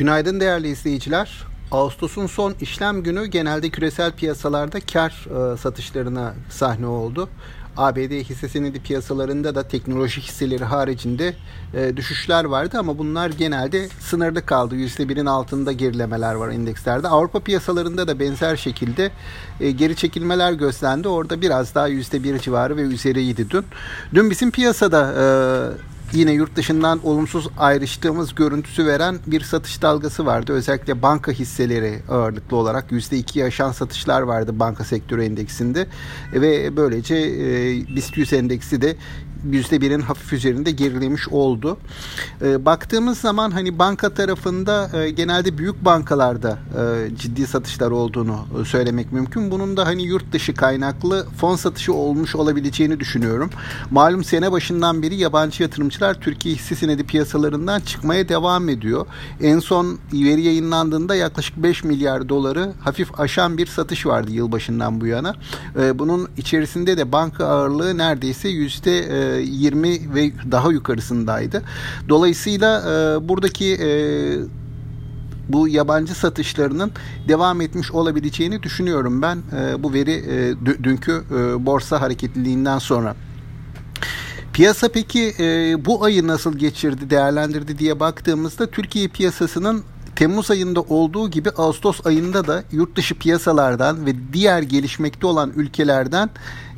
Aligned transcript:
Günaydın 0.00 0.40
değerli 0.40 0.68
izleyiciler. 0.68 1.44
Ağustos'un 1.70 2.26
son 2.26 2.54
işlem 2.60 3.02
günü 3.02 3.26
genelde 3.26 3.70
küresel 3.70 4.12
piyasalarda 4.12 4.80
kar 4.80 5.26
e, 5.52 5.56
satışlarına 5.56 6.34
sahne 6.50 6.86
oldu. 6.86 7.28
ABD 7.76 8.10
hisse 8.10 8.48
senedi 8.48 8.80
piyasalarında 8.82 9.54
da 9.54 9.68
teknoloji 9.68 10.20
hisseleri 10.20 10.64
haricinde 10.64 11.34
e, 11.74 11.96
düşüşler 11.96 12.44
vardı 12.44 12.76
ama 12.78 12.98
bunlar 12.98 13.30
genelde 13.30 13.88
sınırlı 13.88 14.46
kaldı. 14.46 14.76
%1'in 14.76 15.26
altında 15.26 15.72
gerilemeler 15.72 16.34
var 16.34 16.48
endekslerde. 16.48 17.08
Avrupa 17.08 17.40
piyasalarında 17.40 18.08
da 18.08 18.20
benzer 18.20 18.56
şekilde 18.56 19.10
e, 19.60 19.70
geri 19.70 19.96
çekilmeler 19.96 20.52
gözlendi. 20.52 21.08
Orada 21.08 21.40
biraz 21.40 21.74
daha 21.74 21.88
%1 21.88 22.40
civarı 22.40 22.76
ve 22.76 22.82
üzeriydi 22.82 23.50
dün. 23.50 23.64
Dün 24.14 24.30
bizim 24.30 24.50
piyasada 24.50 25.12
e, 25.18 25.24
yine 26.12 26.32
yurt 26.32 26.56
dışından 26.56 27.06
olumsuz 27.06 27.48
ayrıştığımız 27.58 28.34
görüntüsü 28.34 28.86
veren 28.86 29.18
bir 29.26 29.40
satış 29.40 29.82
dalgası 29.82 30.26
vardı. 30.26 30.52
Özellikle 30.52 31.02
banka 31.02 31.32
hisseleri 31.32 31.98
ağırlıklı 32.08 32.56
olarak 32.56 32.90
%2 32.90 33.44
aşan 33.44 33.72
satışlar 33.72 34.22
vardı 34.22 34.58
banka 34.58 34.84
sektörü 34.84 35.24
endeksinde 35.24 35.86
ve 36.32 36.76
böylece 36.76 37.16
e, 37.16 37.96
BIST 37.96 38.16
100 38.16 38.32
endeksi 38.32 38.82
de 38.82 38.96
%1'in 39.50 40.00
hafif 40.00 40.32
üzerinde 40.32 40.70
gerilemiş 40.70 41.28
oldu. 41.28 41.78
E, 42.42 42.64
baktığımız 42.64 43.18
zaman 43.18 43.50
hani 43.50 43.78
banka 43.78 44.14
tarafında 44.14 44.90
e, 44.98 45.10
genelde 45.10 45.58
büyük 45.58 45.84
bankalarda 45.84 46.58
e, 46.80 47.16
ciddi 47.16 47.46
satışlar 47.46 47.90
olduğunu 47.90 48.46
e, 48.60 48.64
söylemek 48.64 49.12
mümkün. 49.12 49.50
Bunun 49.50 49.76
da 49.76 49.86
hani 49.86 50.02
yurt 50.02 50.32
dışı 50.32 50.54
kaynaklı 50.54 51.26
fon 51.36 51.56
satışı 51.56 51.94
olmuş 51.94 52.34
olabileceğini 52.34 53.00
düşünüyorum. 53.00 53.50
Malum 53.90 54.24
sene 54.24 54.52
başından 54.52 55.02
beri 55.02 55.14
yabancı 55.14 55.62
yatırımcılar 55.62 56.20
Türkiye 56.20 56.54
hisse 56.54 56.74
senedi 56.74 57.04
piyasalarından 57.04 57.80
çıkmaya 57.80 58.28
devam 58.28 58.68
ediyor. 58.68 59.06
En 59.40 59.58
son 59.58 59.98
veri 60.12 60.42
yayınlandığında 60.42 61.14
yaklaşık 61.14 61.56
5 61.56 61.84
milyar 61.84 62.28
doları 62.28 62.72
hafif 62.80 63.20
aşan 63.20 63.58
bir 63.58 63.66
satış 63.66 64.06
vardı 64.06 64.30
yılbaşından 64.30 65.00
bu 65.00 65.06
yana. 65.06 65.34
E, 65.80 65.98
bunun 65.98 66.28
içerisinde 66.36 66.96
de 66.96 67.12
banka 67.12 67.46
ağırlığı 67.46 67.98
neredeyse 67.98 68.48
yüzde 68.48 69.29
20 69.38 70.14
ve 70.14 70.32
daha 70.50 70.72
yukarısındaydı. 70.72 71.62
Dolayısıyla 72.08 72.80
e, 72.80 73.28
buradaki 73.28 73.74
e, 73.74 73.90
bu 75.48 75.68
yabancı 75.68 76.14
satışlarının 76.14 76.92
devam 77.28 77.60
etmiş 77.60 77.90
olabileceğini 77.90 78.62
düşünüyorum 78.62 79.22
ben 79.22 79.38
e, 79.56 79.82
bu 79.82 79.92
veri 79.92 80.12
e, 80.12 80.56
dünkü 80.84 81.24
e, 81.30 81.66
borsa 81.66 82.00
hareketliliğinden 82.00 82.78
sonra. 82.78 83.16
Piyasa 84.52 84.88
peki 84.88 85.34
e, 85.38 85.76
bu 85.84 86.04
ayı 86.04 86.26
nasıl 86.26 86.58
geçirdi, 86.58 87.10
değerlendirdi 87.10 87.78
diye 87.78 88.00
baktığımızda 88.00 88.66
Türkiye 88.66 89.08
piyasasının 89.08 89.84
Temmuz 90.20 90.50
ayında 90.50 90.80
olduğu 90.80 91.30
gibi 91.30 91.50
Ağustos 91.50 92.06
ayında 92.06 92.46
da 92.46 92.64
yurt 92.72 92.96
dışı 92.96 93.14
piyasalardan 93.14 94.06
ve 94.06 94.14
diğer 94.32 94.62
gelişmekte 94.62 95.26
olan 95.26 95.52
ülkelerden 95.56 96.30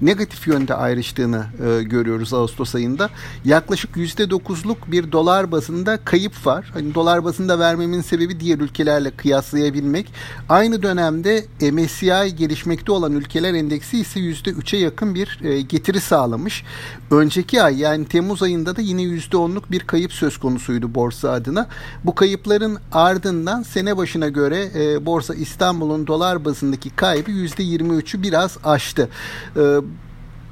negatif 0.02 0.48
yönde 0.48 0.74
ayrıştığını 0.74 1.46
e, 1.66 1.82
görüyoruz 1.82 2.34
Ağustos 2.34 2.74
ayında. 2.74 3.10
Yaklaşık 3.44 3.96
%9'luk 3.96 4.76
bir 4.86 5.12
dolar 5.12 5.52
bazında 5.52 6.04
kayıp 6.04 6.46
var. 6.46 6.70
Hani 6.74 6.94
dolar 6.94 7.24
bazında 7.24 7.58
vermemin 7.58 8.00
sebebi 8.00 8.40
diğer 8.40 8.58
ülkelerle 8.58 9.10
kıyaslayabilmek. 9.10 10.12
Aynı 10.48 10.82
dönemde 10.82 11.44
MSCI 11.72 12.36
gelişmekte 12.36 12.92
olan 12.92 13.12
ülkeler 13.12 13.54
endeksi 13.54 13.98
ise 13.98 14.20
%3'e 14.20 14.78
yakın 14.78 15.14
bir 15.14 15.40
e, 15.44 15.60
getiri 15.60 16.00
sağlamış. 16.00 16.64
Önceki 17.10 17.62
ay 17.62 17.80
yani 17.80 18.04
Temmuz 18.04 18.42
ayında 18.42 18.76
da 18.76 18.80
yine 18.80 19.02
%10'luk 19.02 19.62
bir 19.70 19.80
kayıp 19.80 20.12
söz 20.12 20.38
konusuydu 20.38 20.94
borsa 20.94 21.30
adına. 21.30 21.68
Bu 22.04 22.14
kayıpların 22.14 22.78
ardından 22.92 23.31
sene 23.62 23.96
başına 23.96 24.28
göre 24.28 24.70
e, 24.74 25.06
Borsa 25.06 25.34
İstanbul'un 25.34 26.06
dolar 26.06 26.44
bazındaki 26.44 26.90
kaybı 26.90 27.30
%23'ü 27.30 28.22
biraz 28.22 28.58
aştı. 28.64 29.08
E, 29.56 29.60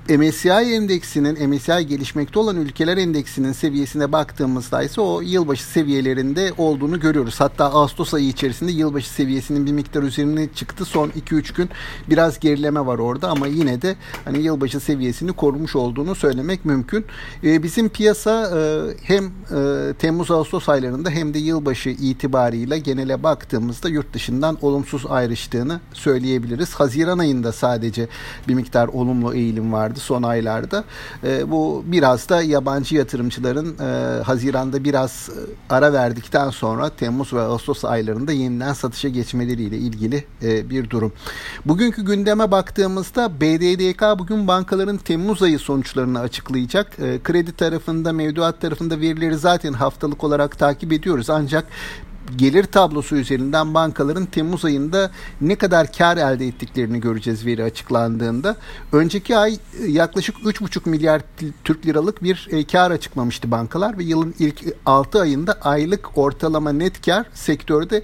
MSCI 0.08 0.48
endeksinin, 0.48 1.48
MSCI 1.48 1.86
gelişmekte 1.86 2.38
olan 2.38 2.56
ülkeler 2.56 2.96
endeksinin 2.96 3.52
seviyesine 3.52 4.12
baktığımızda 4.12 4.82
ise 4.82 5.00
o 5.00 5.20
yılbaşı 5.20 5.64
seviyelerinde 5.64 6.52
olduğunu 6.58 7.00
görüyoruz. 7.00 7.40
Hatta 7.40 7.64
Ağustos 7.64 8.14
ayı 8.14 8.28
içerisinde 8.28 8.72
yılbaşı 8.72 9.10
seviyesinin 9.10 9.66
bir 9.66 9.72
miktar 9.72 10.02
üzerine 10.02 10.48
çıktı. 10.54 10.84
Son 10.84 11.08
2-3 11.08 11.56
gün 11.56 11.68
biraz 12.10 12.40
gerileme 12.40 12.86
var 12.86 12.98
orada 12.98 13.28
ama 13.28 13.46
yine 13.46 13.82
de 13.82 13.96
hani 14.24 14.38
yılbaşı 14.42 14.80
seviyesini 14.80 15.32
korumuş 15.32 15.76
olduğunu 15.76 16.14
söylemek 16.14 16.64
mümkün. 16.64 17.04
Ee, 17.44 17.62
bizim 17.62 17.88
piyasa 17.88 18.50
e, 18.58 18.60
hem 19.02 19.24
e, 19.24 19.92
Temmuz-Ağustos 19.98 20.68
aylarında 20.68 21.10
hem 21.10 21.34
de 21.34 21.38
yılbaşı 21.38 21.88
itibarıyla 21.90 22.76
genele 22.76 23.22
baktığımızda 23.22 23.88
yurt 23.88 24.14
dışından 24.14 24.58
olumsuz 24.62 25.06
ayrıştığını 25.08 25.80
söyleyebiliriz. 25.92 26.74
Haziran 26.74 27.18
ayında 27.18 27.52
sadece 27.52 28.08
bir 28.48 28.54
miktar 28.54 28.88
olumlu 28.88 29.34
eğilim 29.34 29.72
vardı 29.90 30.00
son 30.00 30.22
aylarda. 30.22 30.84
E, 31.24 31.50
bu 31.50 31.84
biraz 31.86 32.28
da 32.28 32.42
yabancı 32.42 32.96
yatırımcıların 32.96 33.76
e, 33.78 34.22
Haziran'da 34.22 34.84
biraz 34.84 35.28
e, 35.28 35.74
ara 35.74 35.92
verdikten 35.92 36.50
sonra 36.50 36.90
Temmuz 36.90 37.32
ve 37.32 37.40
Ağustos 37.40 37.84
aylarında 37.84 38.32
yeniden 38.32 38.72
satışa 38.72 39.08
geçmeleriyle 39.08 39.76
ilgili 39.76 40.24
e, 40.42 40.70
bir 40.70 40.90
durum. 40.90 41.12
Bugünkü 41.66 42.04
gündeme 42.04 42.50
baktığımızda 42.50 43.40
BDDK 43.40 44.18
bugün 44.18 44.48
bankaların 44.48 44.96
Temmuz 44.96 45.42
ayı 45.42 45.58
sonuçlarını 45.58 46.20
açıklayacak. 46.20 46.98
E, 46.98 47.18
kredi 47.22 47.52
tarafında, 47.52 48.12
mevduat 48.12 48.60
tarafında 48.60 49.00
verileri 49.00 49.36
zaten 49.36 49.72
haftalık 49.72 50.24
olarak 50.24 50.58
takip 50.58 50.92
ediyoruz. 50.92 51.30
Ancak 51.30 51.66
gelir 52.36 52.64
tablosu 52.64 53.16
üzerinden 53.16 53.74
bankaların 53.74 54.26
Temmuz 54.26 54.64
ayında 54.64 55.10
ne 55.40 55.56
kadar 55.56 55.92
kar 55.92 56.16
elde 56.16 56.46
ettiklerini 56.46 57.00
göreceğiz 57.00 57.46
veri 57.46 57.64
açıklandığında. 57.64 58.56
Önceki 58.92 59.36
ay 59.36 59.54
e, 59.54 59.86
yaklaşık 59.86 60.36
3,5 60.36 60.88
milyar 60.88 61.22
Türk 61.64 61.86
liralık 61.86 62.22
bir 62.22 62.48
e, 62.50 62.64
kar 62.64 62.90
açıklamıştı 62.90 63.50
bankalar 63.50 63.98
ve 63.98 64.04
yılın 64.04 64.34
ilk 64.38 64.64
6 64.86 65.20
ayında 65.20 65.52
aylık 65.52 66.18
ortalama 66.18 66.72
net 66.72 67.06
kar 67.06 67.26
sektörde 67.34 68.02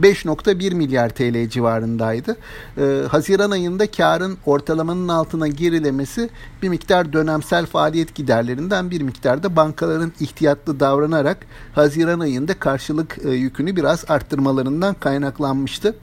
5.1 0.00 0.74
milyar 0.74 1.08
TL 1.08 1.48
civarındaydı. 1.48 2.36
Ee, 2.78 3.02
Haziran 3.08 3.50
ayında 3.50 3.90
karın 3.90 4.38
ortalamanın 4.46 5.08
altına 5.08 5.48
gerilemesi 5.48 6.30
bir 6.62 6.68
miktar 6.68 7.12
dönemsel 7.12 7.66
faaliyet 7.66 8.14
giderlerinden 8.14 8.90
bir 8.90 9.02
miktarda 9.02 9.56
bankaların 9.56 10.12
ihtiyatlı 10.20 10.80
davranarak 10.80 11.38
Haziran 11.74 12.20
ayında 12.20 12.58
karşılık 12.58 13.18
e, 13.24 13.30
yükünü 13.30 13.63
biraz 13.66 14.10
arttırmalarından 14.10 14.94
kaynaklanmıştı. 14.94 15.94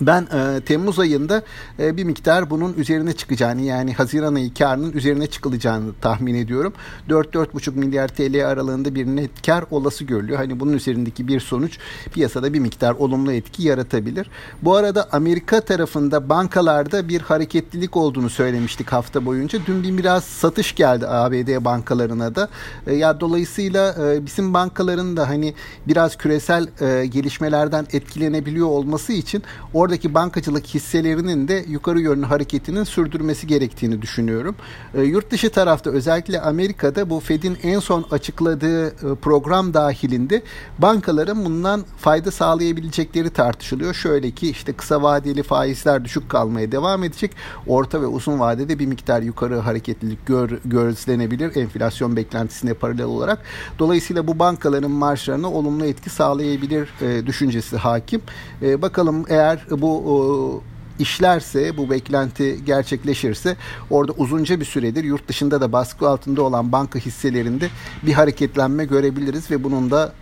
Ben 0.00 0.22
e, 0.22 0.60
Temmuz 0.60 0.98
ayında 0.98 1.42
e, 1.78 1.96
bir 1.96 2.04
miktar 2.04 2.50
bunun 2.50 2.74
üzerine 2.74 3.12
çıkacağını 3.12 3.62
yani 3.62 3.94
Haziran 3.94 4.34
ayı 4.34 4.54
karının 4.54 4.92
üzerine 4.92 5.26
çıkılacağını 5.26 5.92
tahmin 6.00 6.34
ediyorum. 6.34 6.72
4-4,5 7.08 7.74
milyar 7.74 8.08
TL 8.08 8.46
aralığında 8.46 8.94
bir 8.94 9.06
net 9.06 9.46
kar 9.46 9.64
olası 9.70 10.04
görülüyor. 10.04 10.38
Hani 10.38 10.60
bunun 10.60 10.72
üzerindeki 10.72 11.28
bir 11.28 11.40
sonuç 11.40 11.78
piyasada 12.12 12.54
bir 12.54 12.60
miktar 12.60 12.92
olumlu 12.92 13.32
etki 13.32 13.62
yaratabilir. 13.62 14.30
Bu 14.62 14.74
arada 14.74 15.08
Amerika 15.12 15.60
tarafında 15.60 16.28
bankalarda 16.28 17.08
bir 17.08 17.20
hareketlilik 17.20 17.96
olduğunu 17.96 18.30
söylemiştik 18.30 18.92
hafta 18.92 19.26
boyunca. 19.26 19.58
Dün 19.66 19.82
bir 19.82 19.98
biraz 19.98 20.24
satış 20.24 20.74
geldi 20.74 21.08
ABD 21.08 21.64
bankalarına 21.64 22.34
da. 22.34 22.48
E, 22.86 22.94
ya 22.94 23.20
dolayısıyla 23.20 23.94
e, 24.04 24.26
bizim 24.26 24.54
bankaların 24.54 25.16
da 25.16 25.28
hani 25.28 25.54
biraz 25.86 26.16
küresel 26.16 26.68
e, 26.80 27.06
gelişmelerden 27.06 27.86
etkilenebiliyor 27.92 28.66
olması 28.66 29.12
için 29.12 29.42
orada 29.74 29.87
oradaki 29.88 30.14
bankacılık 30.14 30.66
hisselerinin 30.66 31.48
de 31.48 31.64
yukarı 31.68 32.00
yönlü 32.00 32.26
hareketinin 32.26 32.84
sürdürmesi 32.84 33.46
gerektiğini 33.46 34.02
düşünüyorum. 34.02 34.56
E, 34.94 35.02
yurt 35.02 35.30
dışı 35.30 35.50
tarafta 35.50 35.90
özellikle 35.90 36.40
Amerika'da 36.40 37.10
bu 37.10 37.20
Fed'in 37.20 37.58
en 37.62 37.78
son 37.78 38.04
açıkladığı 38.10 38.86
e, 38.86 39.14
program 39.22 39.74
dahilinde 39.74 40.42
bankaların 40.78 41.44
bundan 41.44 41.84
fayda 41.98 42.30
sağlayabilecekleri 42.30 43.30
tartışılıyor. 43.30 43.94
Şöyle 43.94 44.30
ki 44.30 44.50
işte 44.50 44.72
kısa 44.72 45.02
vadeli 45.02 45.42
faizler 45.42 46.04
düşük 46.04 46.28
kalmaya 46.28 46.72
devam 46.72 47.04
edecek. 47.04 47.30
Orta 47.66 48.02
ve 48.02 48.06
uzun 48.06 48.40
vadede 48.40 48.78
bir 48.78 48.86
miktar 48.86 49.22
yukarı 49.22 49.58
hareketlilik 49.58 50.26
gör, 50.26 50.50
gözlenebilir 50.64 51.56
enflasyon 51.56 52.16
beklentisine 52.16 52.74
paralel 52.74 53.04
olarak. 53.04 53.38
Dolayısıyla 53.78 54.26
bu 54.26 54.38
bankaların 54.38 54.90
marjlarına 54.90 55.50
olumlu 55.52 55.84
etki 55.84 56.10
sağlayabilir 56.10 56.88
e, 57.00 57.26
düşüncesi 57.26 57.76
hakim. 57.76 58.20
E, 58.62 58.82
bakalım 58.82 59.24
eğer 59.28 59.66
bu 59.82 60.62
işlerse, 60.98 61.76
bu 61.76 61.90
beklenti 61.90 62.64
gerçekleşirse 62.64 63.56
orada 63.90 64.12
uzunca 64.12 64.60
bir 64.60 64.64
süredir 64.64 65.04
yurt 65.04 65.28
dışında 65.28 65.60
da 65.60 65.72
baskı 65.72 66.08
altında 66.08 66.42
olan 66.42 66.72
banka 66.72 66.98
hisselerinde 66.98 67.68
bir 68.02 68.12
hareketlenme 68.12 68.84
görebiliriz 68.84 69.50
ve 69.50 69.64
bunun 69.64 69.90
da 69.90 70.12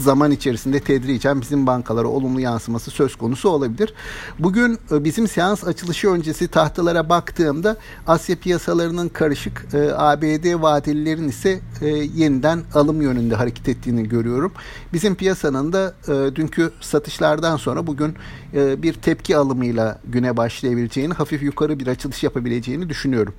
zaman 0.00 0.30
içerisinde 0.30 0.80
tedricen 0.80 1.40
bizim 1.40 1.66
bankalara 1.66 2.08
olumlu 2.08 2.40
yansıması 2.40 2.90
söz 2.90 3.16
konusu 3.16 3.48
olabilir. 3.48 3.94
Bugün 4.38 4.78
e, 4.92 5.04
bizim 5.04 5.28
seans 5.28 5.64
açılışı 5.64 6.08
öncesi 6.08 6.48
tahtalara 6.48 7.08
baktığımda 7.08 7.76
Asya 8.06 8.36
piyasalarının 8.36 9.08
karışık, 9.08 9.66
e, 9.74 9.92
ABD 9.96 10.62
vadelilerin 10.62 11.28
ise 11.28 11.60
e, 11.80 11.86
yeniden 11.88 12.62
alım 12.74 13.02
yönünde 13.02 13.34
hareket 13.34 13.68
ettiğini 13.68 14.08
görüyorum. 14.08 14.52
Bizim 14.92 15.14
piyasanın 15.14 15.72
da 15.72 15.94
dünkü 16.34 16.72
satışlardan 16.80 17.56
sonra 17.56 17.86
bugün 17.86 18.14
bir 18.54 18.92
tepki 18.92 19.36
alımıyla 19.36 19.98
güne 20.04 20.36
başlayabileceğini, 20.36 21.14
hafif 21.14 21.42
yukarı 21.42 21.80
bir 21.80 21.86
açılış 21.86 22.22
yapabileceğini 22.22 22.88
düşünüyorum. 22.88 23.34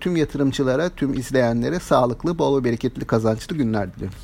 Tüm 0.00 0.16
yatırımcılara, 0.16 0.88
tüm 0.88 1.14
izleyenlere 1.14 1.80
sağlıklı, 1.80 2.38
bol 2.38 2.60
ve 2.60 2.64
bereketli 2.64 3.04
kazançlı 3.04 3.56
günler 3.56 3.94
diliyorum. 3.94 4.18